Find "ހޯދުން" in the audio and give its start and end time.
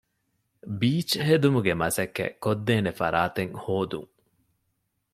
3.63-4.11